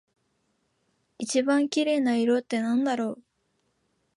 [1.19, 3.23] 一番綺麗な色ってなんだろう？